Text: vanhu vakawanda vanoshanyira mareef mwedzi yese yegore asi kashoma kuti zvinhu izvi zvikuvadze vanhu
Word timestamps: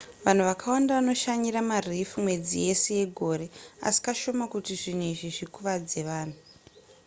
vanhu 0.25 0.43
vakawanda 0.49 0.97
vanoshanyira 0.97 1.59
mareef 1.71 2.09
mwedzi 2.23 2.55
yese 2.67 2.87
yegore 2.99 3.45
asi 3.87 3.99
kashoma 4.05 4.43
kuti 4.53 4.71
zvinhu 4.81 5.05
izvi 5.11 5.29
zvikuvadze 5.37 5.99
vanhu 6.09 6.37